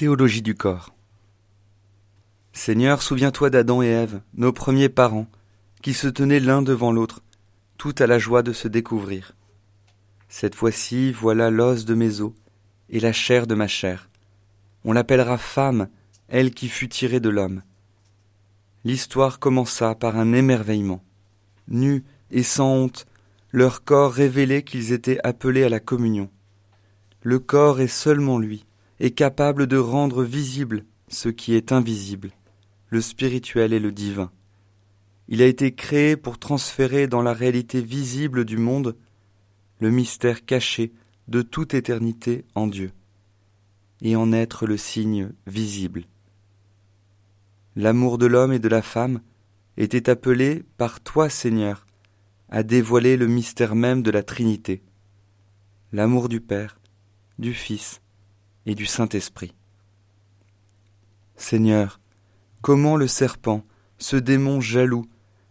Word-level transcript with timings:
Théologie 0.00 0.40
du 0.40 0.54
corps. 0.54 0.94
Seigneur, 2.54 3.02
souviens-toi 3.02 3.50
d'Adam 3.50 3.82
et 3.82 3.88
Ève, 3.88 4.22
nos 4.32 4.50
premiers 4.50 4.88
parents, 4.88 5.26
qui 5.82 5.92
se 5.92 6.08
tenaient 6.08 6.40
l'un 6.40 6.62
devant 6.62 6.90
l'autre, 6.90 7.20
tout 7.76 7.94
à 7.98 8.06
la 8.06 8.18
joie 8.18 8.42
de 8.42 8.54
se 8.54 8.66
découvrir. 8.66 9.36
Cette 10.30 10.54
fois-ci, 10.54 11.12
voilà 11.12 11.50
l'os 11.50 11.84
de 11.84 11.92
mes 11.92 12.22
os 12.22 12.32
et 12.88 12.98
la 12.98 13.12
chair 13.12 13.46
de 13.46 13.54
ma 13.54 13.68
chair. 13.68 14.08
On 14.86 14.94
l'appellera 14.94 15.36
femme, 15.36 15.90
elle 16.28 16.52
qui 16.52 16.70
fut 16.70 16.88
tirée 16.88 17.20
de 17.20 17.28
l'homme. 17.28 17.60
L'histoire 18.86 19.38
commença 19.38 19.94
par 19.94 20.16
un 20.16 20.32
émerveillement. 20.32 21.04
Nus 21.68 22.04
et 22.30 22.42
sans 22.42 22.72
honte, 22.72 23.06
leur 23.52 23.84
corps 23.84 24.14
révélait 24.14 24.62
qu'ils 24.62 24.92
étaient 24.92 25.20
appelés 25.24 25.64
à 25.64 25.68
la 25.68 25.78
communion. 25.78 26.30
Le 27.20 27.38
corps 27.38 27.82
est 27.82 27.86
seulement 27.86 28.38
lui, 28.38 28.64
est 29.00 29.12
capable 29.12 29.66
de 29.66 29.78
rendre 29.78 30.22
visible 30.22 30.84
ce 31.08 31.30
qui 31.30 31.54
est 31.54 31.72
invisible, 31.72 32.30
le 32.88 33.00
spirituel 33.00 33.72
et 33.72 33.80
le 33.80 33.92
divin. 33.92 34.30
Il 35.28 35.42
a 35.42 35.46
été 35.46 35.74
créé 35.74 36.16
pour 36.16 36.38
transférer 36.38 37.06
dans 37.06 37.22
la 37.22 37.32
réalité 37.32 37.80
visible 37.80 38.44
du 38.44 38.58
monde 38.58 38.96
le 39.80 39.90
mystère 39.90 40.44
caché 40.44 40.92
de 41.28 41.40
toute 41.40 41.72
éternité 41.72 42.44
en 42.54 42.66
Dieu, 42.66 42.92
et 44.02 44.16
en 44.16 44.32
être 44.32 44.66
le 44.66 44.76
signe 44.76 45.32
visible. 45.46 46.04
L'amour 47.76 48.18
de 48.18 48.26
l'homme 48.26 48.52
et 48.52 48.58
de 48.58 48.68
la 48.68 48.82
femme 48.82 49.20
était 49.76 50.10
appelé 50.10 50.64
par 50.76 51.00
toi, 51.00 51.30
Seigneur, 51.30 51.86
à 52.50 52.62
dévoiler 52.62 53.16
le 53.16 53.28
mystère 53.28 53.74
même 53.74 54.02
de 54.02 54.10
la 54.10 54.22
Trinité, 54.22 54.82
l'amour 55.92 56.28
du 56.28 56.40
Père, 56.40 56.80
du 57.38 57.54
Fils 57.54 58.02
et 58.66 58.74
du 58.74 58.86
Saint-Esprit. 58.86 59.54
Seigneur, 61.36 62.00
comment 62.60 62.96
le 62.96 63.06
serpent, 63.06 63.64
ce 63.98 64.16
démon 64.16 64.60
jaloux, 64.60 65.06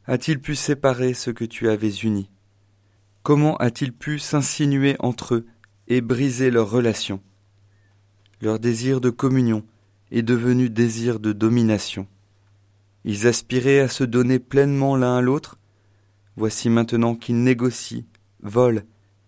a-t-il 0.05 0.39
pu 0.39 0.55
séparer 0.55 1.13
ce 1.13 1.31
que 1.31 1.45
tu 1.45 1.69
avais 1.69 1.91
uni? 1.91 2.30
Comment 3.23 3.57
a-t-il 3.57 3.93
pu 3.93 4.19
s'insinuer 4.19 4.95
entre 4.99 5.35
eux 5.35 5.45
et 5.87 6.02
briser 6.02 6.52
leur 6.52 6.69
relation? 6.69 7.21
Leur 8.41 8.59
désir 8.59 9.02
de 9.02 9.09
communion 9.09 9.65
est 10.11 10.21
devenu 10.21 10.69
désir 10.69 11.19
de 11.19 11.33
domination. 11.33 12.07
Ils 13.03 13.27
aspiraient 13.27 13.80
à 13.80 13.87
se 13.87 14.03
donner 14.03 14.39
pleinement 14.39 14.95
l'un 14.95 15.17
à 15.17 15.21
l'autre, 15.21 15.57
voici 16.35 16.69
maintenant 16.69 17.15
qu'ils 17.15 17.43
négocient, 17.43 18.03
volent 18.41 18.81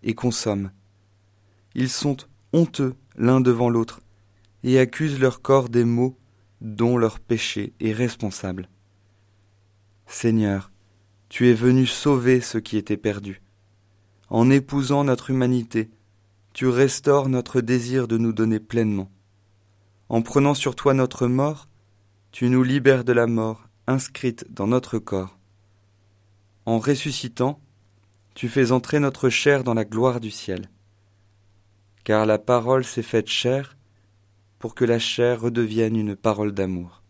et 0.03 0.15
consomment. 0.15 0.71
Ils 1.75 1.89
sont 1.89 2.17
honteux 2.53 2.95
l'un 3.21 3.39
devant 3.39 3.69
l'autre, 3.69 4.01
et 4.63 4.79
accusent 4.79 5.19
leur 5.19 5.43
corps 5.43 5.69
des 5.69 5.85
maux 5.85 6.17
dont 6.59 6.97
leur 6.97 7.19
péché 7.19 7.73
est 7.79 7.93
responsable. 7.93 8.67
Seigneur, 10.07 10.71
tu 11.29 11.47
es 11.47 11.53
venu 11.53 11.85
sauver 11.85 12.41
ce 12.41 12.57
qui 12.57 12.77
était 12.77 12.97
perdu. 12.97 13.43
En 14.29 14.49
épousant 14.49 15.03
notre 15.03 15.29
humanité, 15.29 15.91
tu 16.53 16.67
restaures 16.67 17.29
notre 17.29 17.61
désir 17.61 18.07
de 18.07 18.17
nous 18.17 18.33
donner 18.33 18.59
pleinement. 18.59 19.11
En 20.09 20.23
prenant 20.23 20.55
sur 20.55 20.75
toi 20.75 20.95
notre 20.95 21.27
mort, 21.27 21.67
tu 22.31 22.49
nous 22.49 22.63
libères 22.63 23.03
de 23.03 23.13
la 23.13 23.27
mort 23.27 23.69
inscrite 23.85 24.47
dans 24.49 24.67
notre 24.67 24.97
corps. 24.97 25.37
En 26.65 26.79
ressuscitant, 26.79 27.59
tu 28.33 28.49
fais 28.49 28.71
entrer 28.71 28.99
notre 28.99 29.29
chair 29.29 29.63
dans 29.63 29.75
la 29.75 29.85
gloire 29.85 30.19
du 30.19 30.31
ciel 30.31 30.69
car 32.03 32.25
la 32.25 32.37
parole 32.37 32.83
s'est 32.83 33.03
faite 33.03 33.27
chair 33.27 33.77
pour 34.59 34.75
que 34.75 34.85
la 34.85 34.99
chair 34.99 35.41
redevienne 35.41 35.95
une 35.95 36.15
parole 36.15 36.51
d'amour. 36.51 37.00